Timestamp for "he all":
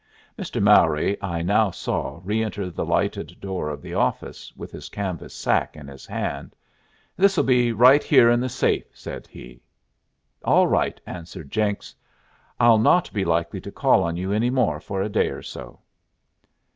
9.27-10.65